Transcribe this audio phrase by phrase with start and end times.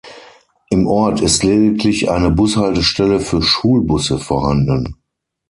[0.71, 4.95] Im Ort ist lediglich eine Bushaltestelle für Schulbusse vorhanden.